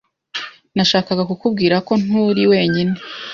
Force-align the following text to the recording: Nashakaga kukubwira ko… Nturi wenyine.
Nashakaga 0.75 1.23
kukubwira 1.29 1.75
ko… 1.87 1.93
Nturi 2.03 2.43
wenyine. 2.51 2.93